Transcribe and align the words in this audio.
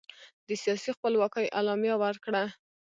د 0.47 0.49
سیاسي 0.63 0.89
خپلواکۍ 0.97 1.45
اعلامیه 1.57 1.95
ورکړه. 2.03 2.43